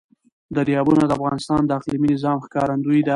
دریابونه 0.55 1.03
د 1.05 1.11
افغانستان 1.17 1.61
د 1.65 1.69
اقلیمي 1.79 2.09
نظام 2.15 2.37
ښکارندوی 2.45 2.99
ده. 3.05 3.09